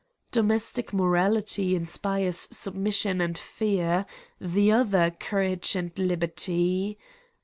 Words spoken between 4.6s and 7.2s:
other courage and liberty.